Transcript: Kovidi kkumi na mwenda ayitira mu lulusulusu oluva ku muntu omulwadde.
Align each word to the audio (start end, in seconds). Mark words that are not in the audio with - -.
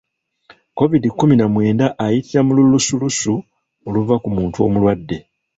Kovidi 0.77 1.09
kkumi 1.11 1.35
na 1.37 1.45
mwenda 1.53 1.85
ayitira 2.05 2.41
mu 2.47 2.51
lulusulusu 2.57 3.33
oluva 3.87 4.15
ku 4.23 4.29
muntu 4.35 4.57
omulwadde. 4.65 5.17